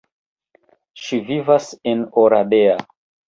[1.01, 2.75] Ŝi vivas en Oradea.